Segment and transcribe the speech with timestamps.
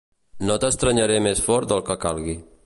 [0.51, 2.37] No t'estrenyeré més fort del que calgui.